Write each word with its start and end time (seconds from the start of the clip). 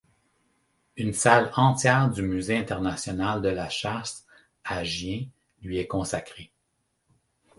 Une 0.97 1.13
salle 1.13 1.51
entière 1.55 2.09
du 2.09 2.23
musée 2.23 2.57
international 2.57 3.39
de 3.39 3.49
la 3.49 3.69
Chasse 3.69 4.25
à 4.63 4.83
Gien 4.83 5.27
lui 5.61 5.77
est 5.77 5.85
consacrée. 5.85 6.51